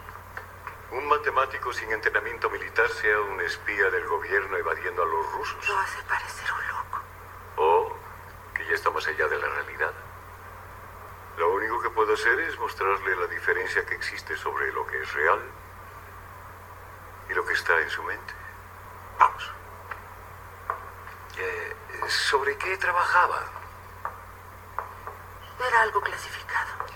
[0.92, 5.68] Un matemático sin entrenamiento militar sea un espía del gobierno evadiendo a los rusos.
[5.68, 7.00] Lo hace parecer un loco.
[7.56, 7.96] O
[8.54, 9.92] que ya está más allá de la realidad.
[11.36, 15.12] Lo único que puedo hacer es mostrarle la diferencia que existe sobre lo que es
[15.12, 15.40] real
[17.28, 18.34] y lo que está en su mente.
[19.18, 19.52] Vamos.
[21.38, 21.76] Eh,
[22.08, 23.59] ¿Sobre qué trabajaba?
[25.66, 26.86] Era algo clasificado.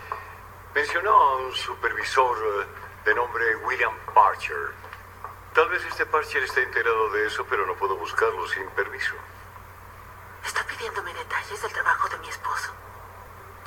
[0.74, 2.66] Mencionó a un supervisor eh,
[3.04, 4.72] de nombre William Parcher.
[5.52, 9.14] Tal vez este Parcher esté enterado de eso, pero no puedo buscarlo sin permiso.
[10.44, 12.72] Está pidiéndome detalles del trabajo de mi esposo.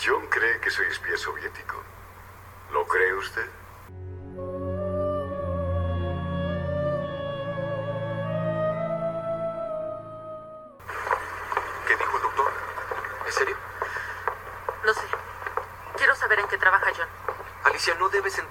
[0.04, 1.82] John cree que soy espía soviético.
[2.72, 3.50] ¿Lo cree usted?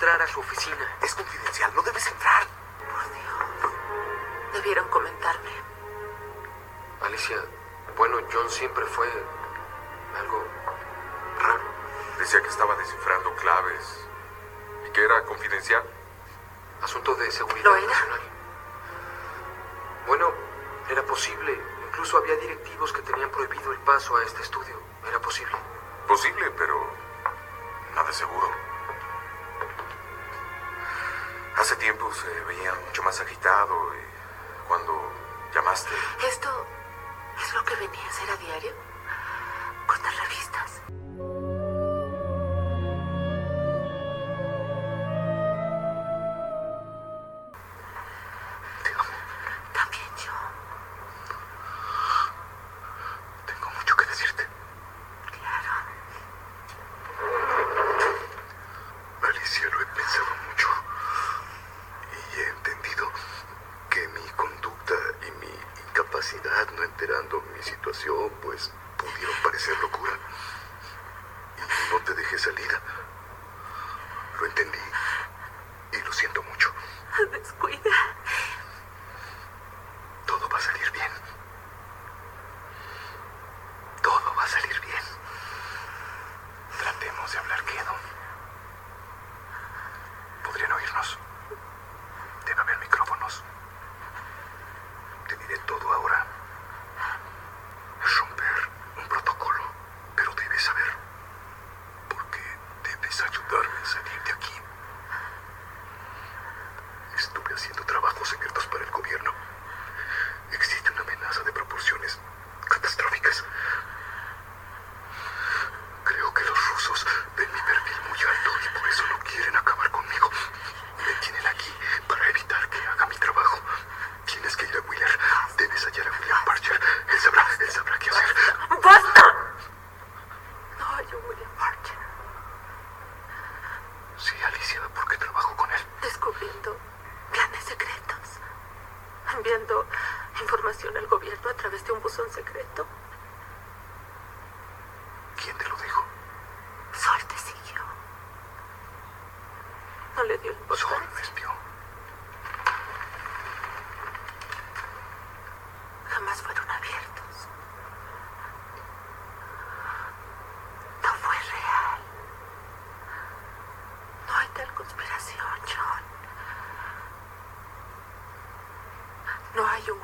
[0.06, 1.05] entrar a su oficina.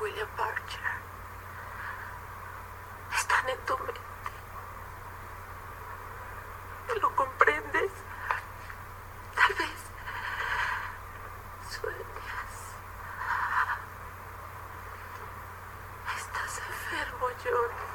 [0.03, 0.81] William Barcher
[3.15, 4.01] están en tu mente.
[6.87, 7.91] ¿Te ¿Lo comprendes?
[9.33, 9.79] Tal vez
[11.69, 12.53] sueñas.
[16.17, 17.92] Estás enfermo, John.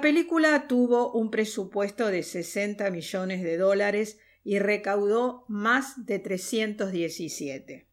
[0.00, 7.86] Película tuvo un presupuesto de 60 millones de dólares y recaudó más de 317,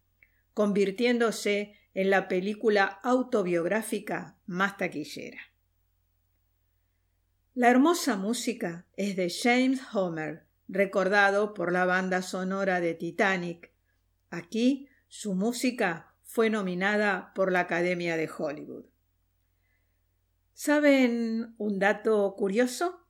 [0.53, 5.39] convirtiéndose en la película autobiográfica más taquillera.
[7.53, 13.71] La hermosa música es de James Homer, recordado por la banda sonora de Titanic.
[14.29, 18.85] Aquí su música fue nominada por la Academia de Hollywood.
[20.57, 23.05] ¿Saben un dato curioso?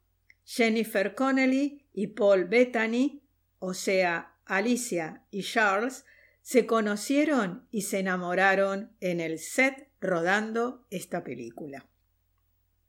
[0.46, 3.22] Jennifer Connelly y Paul Bettany,
[3.60, 6.06] o sea, Alicia y Charles,
[6.42, 11.86] se conocieron y se enamoraron en el set rodando esta película.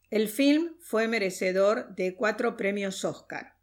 [0.09, 3.59] El film fue merecedor de cuatro premios Oscar,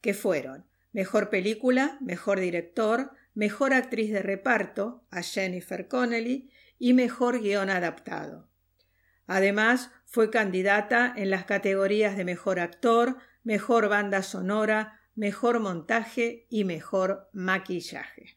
[0.00, 7.40] que fueron Mejor Película, Mejor Director, Mejor Actriz de Reparto a Jennifer Connelly y Mejor
[7.40, 8.48] Guión Adaptado.
[9.26, 16.64] Además, fue candidata en las categorías de Mejor Actor, Mejor Banda Sonora, Mejor Montaje y
[16.64, 18.36] Mejor Maquillaje.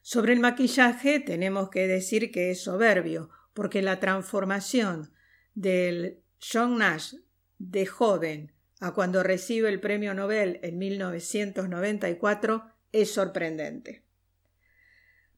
[0.00, 5.12] Sobre el maquillaje tenemos que decir que es soberbio, porque la transformación
[5.54, 7.14] del John Nash
[7.58, 14.04] de joven a cuando recibe el premio Nobel en 1994 es sorprendente.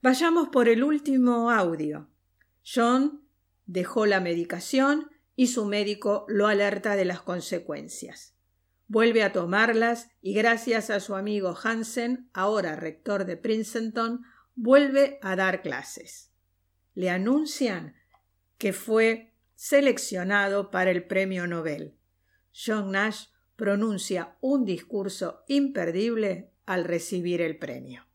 [0.03, 2.11] Vayamos por el último audio.
[2.63, 3.23] John
[3.65, 5.09] dejó la medicación
[5.43, 8.37] y su médico lo alerta de las consecuencias.
[8.87, 14.25] Vuelve a tomarlas y gracias a su amigo Hansen, ahora rector de Princeton,
[14.55, 16.31] vuelve a dar clases.
[16.95, 17.97] Le anuncian
[18.57, 21.97] que fue seleccionado para el premio Nobel.
[22.55, 23.25] John Nash
[23.57, 28.07] pronuncia un discurso imperdible al recibir el premio.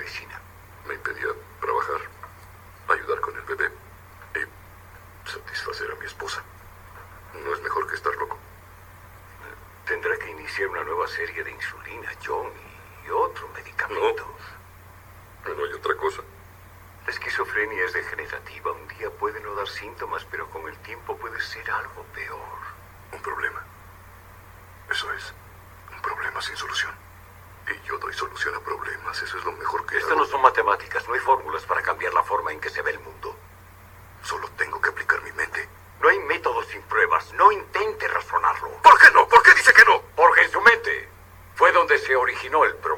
[0.00, 0.40] Medicina?
[0.86, 1.28] Me impedía
[1.60, 2.00] trabajar,
[2.88, 3.70] ayudar con el bebé
[4.34, 6.42] y satisfacer a mi esposa.
[7.34, 8.38] No es mejor que estar loco.
[9.86, 12.50] Tendrá que iniciar una nueva serie de insulina, John,
[13.06, 14.24] y otro medicamento.
[15.44, 16.22] No, no hay otra cosa.
[17.04, 18.72] La esquizofrenia es degenerativa.
[18.72, 22.58] Un día puede no dar síntomas, pero con el tiempo puede ser algo peor.
[23.12, 23.62] Un problema.
[24.90, 25.34] Eso es.
[25.92, 26.99] Un problema sin solución.
[27.70, 29.22] Y yo doy solución a problemas.
[29.22, 31.06] Eso es lo mejor que Esto no son matemáticas.
[31.06, 33.36] No hay fórmulas para cambiar la forma en que se ve el mundo.
[34.22, 35.68] Solo tengo que aplicar mi mente.
[36.00, 37.32] No hay métodos sin pruebas.
[37.34, 38.70] No intente razonarlo.
[38.82, 39.28] ¿Por qué no?
[39.28, 40.02] ¿Por qué dice que no?
[40.16, 41.08] Porque en su mente
[41.54, 42.89] fue donde se originó el problema.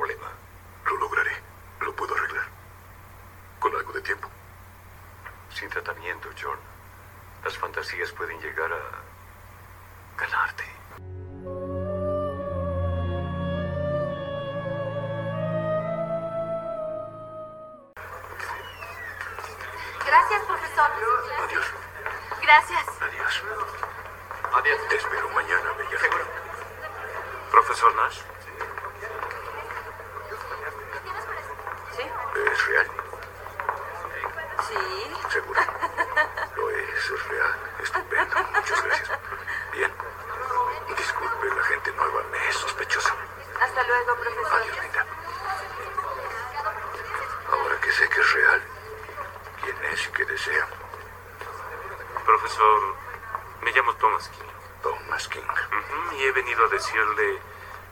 [53.62, 54.50] Me llamo Thomas King.
[54.82, 55.40] Thomas King.
[55.40, 57.38] Ujú, y he venido a decirle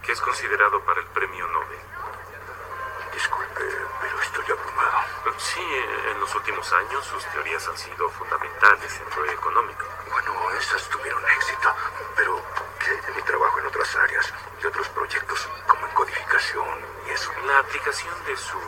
[0.03, 1.79] que es considerado para el premio Nobel.
[3.13, 3.65] Disculpe,
[4.01, 5.01] pero estoy abrumado.
[5.39, 5.61] Sí,
[6.11, 9.85] en los últimos años sus teorías han sido fundamentales en lo económico.
[10.11, 11.75] Bueno, esas tuvieron éxito,
[12.17, 12.70] pero ¿qué hay de
[13.15, 14.33] mi trabajo en otras áreas
[14.63, 17.33] y otros proyectos, como en codificación y eso?
[17.47, 18.59] La aplicación de su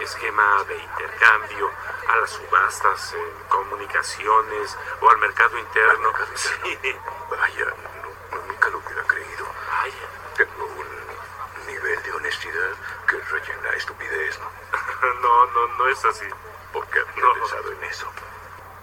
[0.00, 1.70] esquema de intercambio
[2.08, 5.90] a las subastas, en comunicaciones o al mercado interno.
[5.92, 6.78] Al mercado interno.
[6.82, 6.96] Sí.
[7.30, 9.46] Vaya, no- no- nunca lo hubiera creído.
[9.70, 10.08] Vaya.
[10.36, 12.70] Tengo un nivel de honestidad
[13.06, 14.50] que rellena estupidez, ¿no?
[15.22, 16.26] No, no, no es así.
[16.72, 17.32] Porque había No.
[17.34, 18.06] pensado en eso.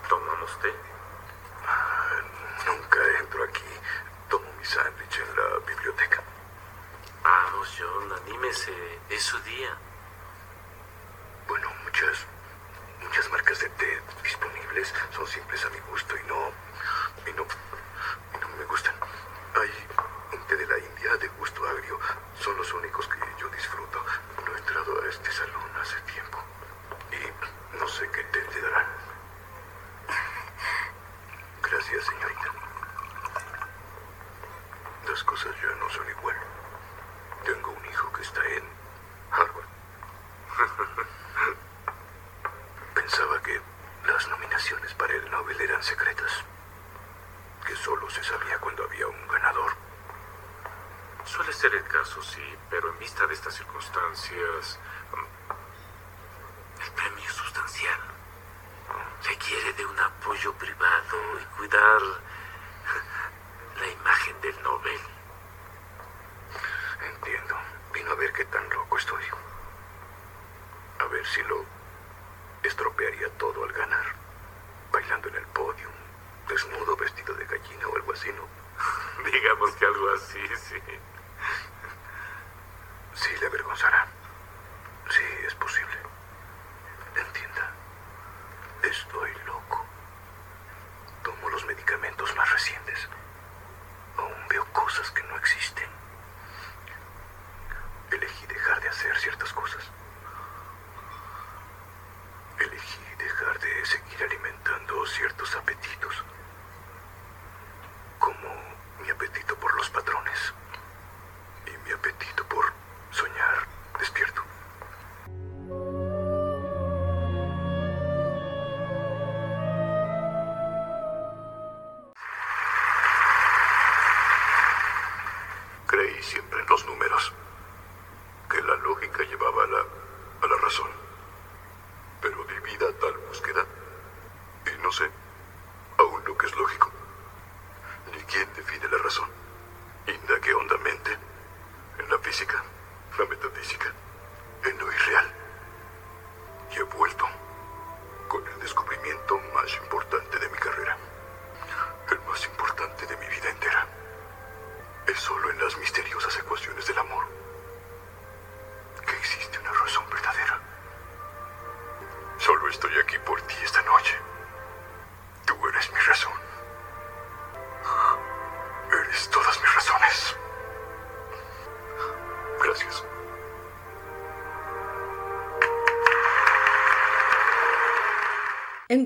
[0.08, 0.74] ¿Tomamos té?
[2.66, 3.64] Nunca entro aquí.
[4.30, 6.22] Tomo mi sándwich en la biblioteca.
[7.24, 9.00] Vamos, John, anímese.
[9.10, 9.76] Es su día.
[11.48, 12.26] Bueno, muchas,
[13.02, 16.52] muchas marcas de té disponibles son simples a mi gusto y no,
[17.26, 17.44] y no,
[18.36, 18.94] y no me gustan.
[19.56, 19.88] Hay
[20.34, 22.00] un té de la India de gusto agrio.
[22.40, 24.04] Son los únicos que yo disfruto.
[24.46, 26.38] No he entrado a este salón hace tiempo
[27.12, 28.88] y no sé qué té te darán.
[31.64, 32.52] Gracias, señorita.
[35.08, 36.36] Las cosas ya no son igual.
[37.44, 38.64] Tengo un hijo que está en
[39.32, 39.66] Harvard.
[42.96, 43.62] Pensaba que
[44.06, 46.44] las nominaciones para el Nobel eran secretas.
[47.66, 49.74] Que solo se sabía cuando había un ganador.
[51.26, 54.80] Suele ser el caso, sí, pero en vista de estas circunstancias,
[55.14, 57.60] mm, el premio es usted.
[63.80, 65.00] La imagen del Nobel.
[67.14, 67.56] Entiendo.
[67.94, 69.24] Vino a ver qué tan loco estoy.
[71.00, 71.64] A ver si lo
[72.64, 74.06] estropearía todo al ganar.
[74.92, 75.90] Bailando en el podio,
[76.50, 78.44] desnudo, vestido de gallina o algo así, ¿no?
[79.32, 80.82] Digamos que algo así, sí.
[83.14, 84.08] Sí, le avergonzará.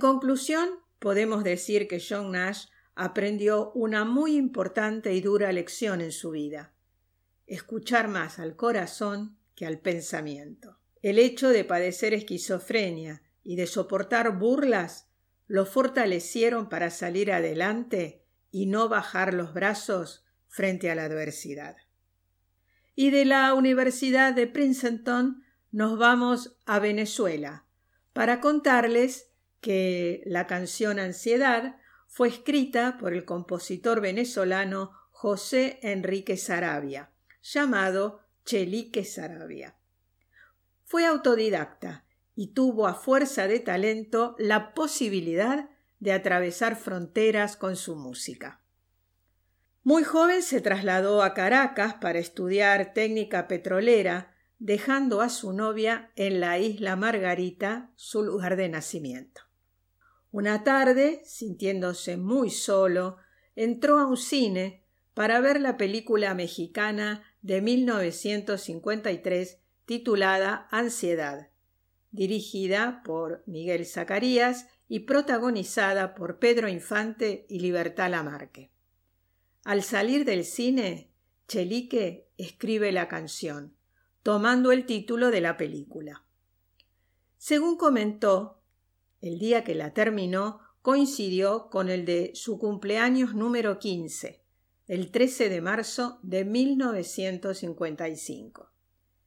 [0.04, 0.68] Conclusión,
[1.00, 6.74] podemos decir que John Nash aprendió una muy importante y dura lección en su vida
[7.48, 10.78] escuchar más al corazón que al pensamiento.
[11.02, 15.08] El hecho de padecer esquizofrenia y de soportar burlas
[15.48, 21.78] lo fortalecieron para salir adelante y no bajar los brazos frente a la adversidad.
[22.94, 27.64] Y de la Universidad de Princeton nos vamos a Venezuela
[28.12, 29.30] para contarles
[29.64, 37.10] que la canción Ansiedad fue escrita por el compositor venezolano José Enrique Sarabia,
[37.42, 39.76] llamado Chelique Sarabia.
[40.84, 42.06] Fue autodidacta
[42.36, 48.60] y tuvo a fuerza de talento la posibilidad de atravesar fronteras con su música.
[49.84, 56.42] Muy joven se trasladó a Caracas para estudiar técnica petrolera, dejando a su novia en
[56.42, 59.43] la isla Margarita, su lugar de nacimiento.
[60.34, 63.18] Una tarde, sintiéndose muy solo,
[63.56, 71.52] entró a un cine para ver la película mexicana de 1953 titulada Ansiedad,
[72.10, 78.72] dirigida por Miguel Zacarías y protagonizada por Pedro Infante y Libertad Lamarque.
[79.64, 81.12] Al salir del cine,
[81.48, 83.76] Chelique escribe la canción,
[84.24, 86.26] tomando el título de la película.
[87.38, 88.63] Según comentó,
[89.24, 94.44] el día que la terminó coincidió con el de su cumpleaños número 15,
[94.88, 98.70] el 13 de marzo de 1955.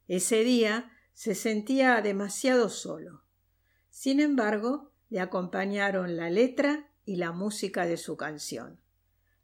[0.07, 3.23] Ese día se sentía demasiado solo.
[3.89, 8.79] Sin embargo, le acompañaron la letra y la música de su canción,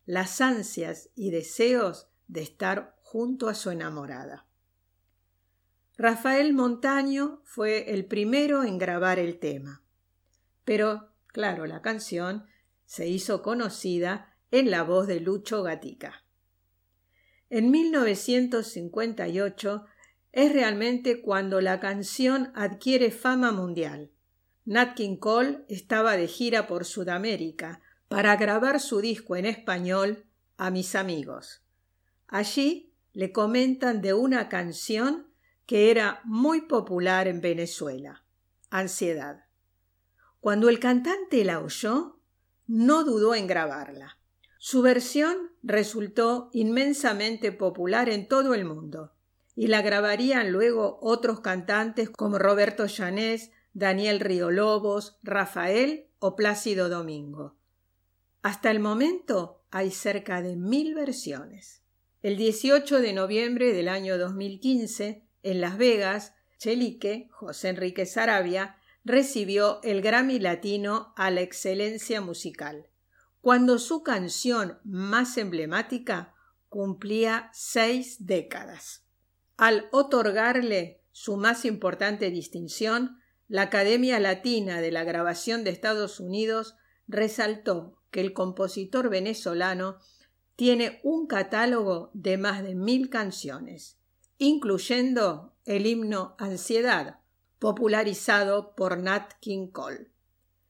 [0.05, 4.45] las ansias y deseos de estar junto a su enamorada.
[5.97, 9.82] Rafael Montaño fue el primero en grabar el tema.
[10.65, 12.45] Pero, claro, la canción
[12.85, 16.23] se hizo conocida en la voz de Lucho Gatica.
[17.49, 19.85] En 1958
[20.31, 24.11] es realmente cuando la canción adquiere fama mundial.
[24.65, 30.25] Nat King Cole estaba de gira por Sudamérica para grabar su disco en español
[30.57, 31.63] a mis amigos.
[32.27, 35.27] Allí le comentan de una canción
[35.65, 38.23] que era muy popular en Venezuela,
[38.69, 39.42] Ansiedad.
[40.43, 42.19] Cuando el cantante la oyó,
[42.67, 44.19] no dudó en grabarla.
[44.57, 49.13] Su versión resultó inmensamente popular en todo el mundo
[49.55, 57.55] y la grabarían luego otros cantantes como Roberto Llanés, Daniel Riolobos, Rafael o Plácido Domingo.
[58.41, 61.83] Hasta el momento hay cerca de mil versiones.
[62.21, 69.81] El 18 de noviembre del año 2015, en Las Vegas, Chelique, José Enrique Sarabia, recibió
[69.83, 72.87] el Grammy Latino a la excelencia musical,
[73.41, 76.33] cuando su canción más emblemática
[76.69, 79.05] cumplía seis décadas.
[79.57, 86.75] Al otorgarle su más importante distinción, la Academia Latina de la Grabación de Estados Unidos
[87.07, 89.97] resaltó que el compositor venezolano
[90.55, 93.99] tiene un catálogo de más de mil canciones,
[94.37, 97.19] incluyendo el himno Ansiedad,
[97.63, 100.11] popularizado por Nat King Cole.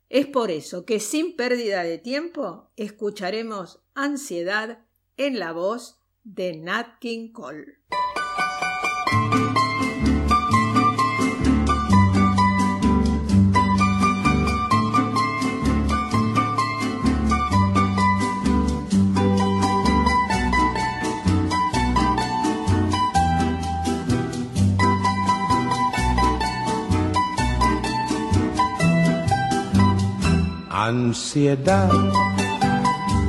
[0.09, 4.85] Es por eso que sin pérdida de tiempo escucharemos Ansiedad
[5.17, 7.79] en la voz de Nat King Cole.
[30.87, 31.89] Ansiedad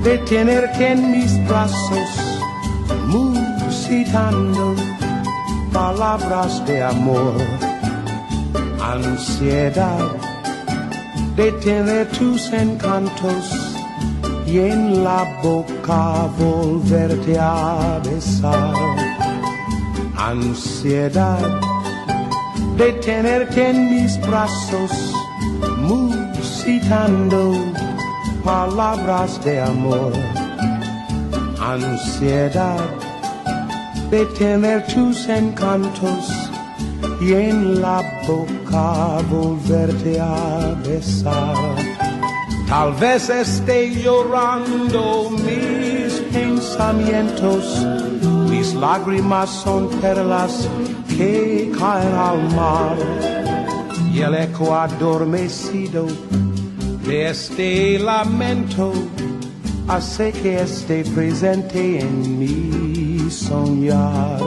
[0.03, 2.11] de tenerte en mis brazos,
[3.07, 4.75] musitando
[5.73, 7.35] palabras de amor.
[8.83, 10.05] Ansiedad
[11.37, 13.45] de tener tus encantos
[14.47, 18.75] y en la boca volverte a besar.
[20.17, 21.61] Ansiedad
[22.77, 24.91] de tenerte en mis brazos,
[28.45, 30.13] palabras de amor,
[31.61, 32.85] ansiedad
[34.11, 36.31] de tener tus encantos
[37.21, 41.77] y en la boca volverte a besar.
[42.69, 47.87] Tal vez esté llorando mis pensamientos,
[48.51, 50.69] mis lágrimas son perlas
[51.09, 52.97] que caen al mar
[54.13, 56.07] y el eco adormecido
[57.07, 58.93] de este lamento
[59.89, 64.39] hace que esté presente en mi soñar.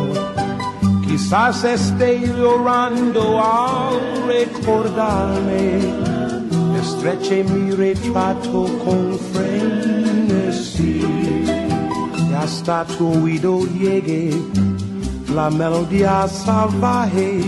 [1.06, 5.80] Quizás esté llorando al recordarme,
[6.82, 11.02] estreche mi retrato con frenesí
[12.30, 14.32] y hasta tu oído llegue
[15.34, 17.42] la melodía salvaje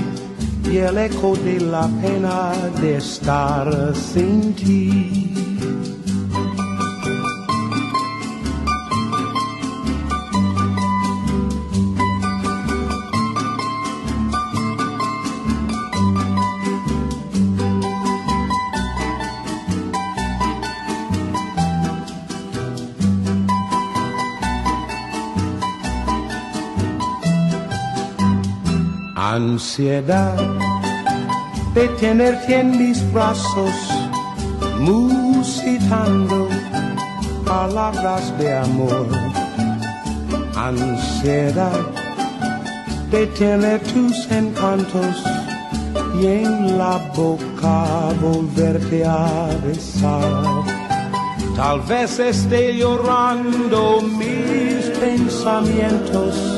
[0.66, 2.52] y el eco de la pena
[2.82, 5.29] de estar sin ti.
[29.40, 30.38] Ansiedad
[31.74, 33.76] de tenerte en mis brazos,
[34.80, 36.50] musitando
[37.46, 39.08] palabras de amor.
[40.56, 41.80] Ansiedad
[43.12, 45.16] de tener tus encantos
[46.22, 50.64] y en la boca volverte a besar.
[51.56, 56.49] Tal vez esté llorando mis pensamientos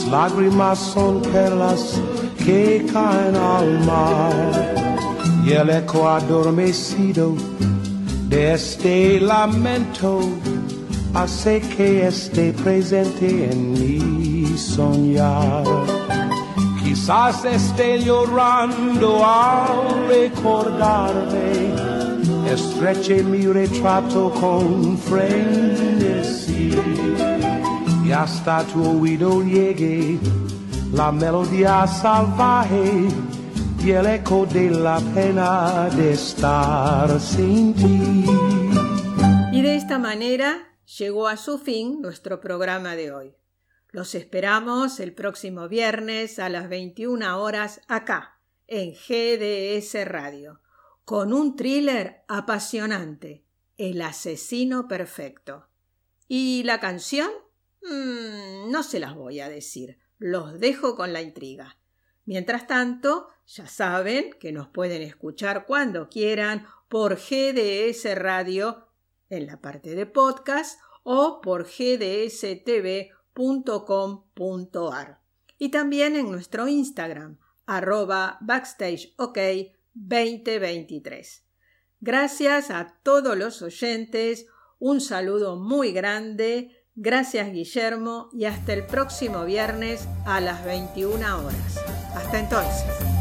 [0.00, 2.00] mis lágrimas son perlas
[2.44, 4.74] que caen al mar.
[5.44, 7.34] Y el eco adormecido
[8.28, 10.20] de este lamento
[11.14, 15.64] hace que esté presente en mi soñar.
[16.82, 21.74] Quizás esté llorando al recordarme,
[22.52, 26.70] estreche mi retrato con frenesí
[28.72, 30.18] tu oído llegue
[30.92, 33.06] la melodía salvaje
[33.84, 38.24] y el eco de la pena de estar sin ti.
[39.52, 43.36] Y de esta manera llegó a su fin nuestro programa de hoy.
[43.92, 50.60] Los esperamos el próximo viernes a las 21 horas acá, en GDS Radio,
[51.04, 53.44] con un thriller apasionante,
[53.78, 55.68] El asesino perfecto.
[56.26, 57.30] ¿Y la canción?
[57.82, 61.78] Mm, no se las voy a decir, los dejo con la intriga.
[62.24, 68.86] Mientras tanto, ya saben que nos pueden escuchar cuando quieran por GDS Radio
[69.28, 73.10] en la parte de podcast o por gdstv.com.ar
[75.58, 79.38] y también en nuestro Instagram arroba backstageok
[79.94, 81.44] 2023.
[82.00, 84.46] Gracias a todos los oyentes,
[84.78, 91.80] un saludo muy grande Gracias Guillermo y hasta el próximo viernes a las 21 horas.
[92.14, 93.19] Hasta entonces.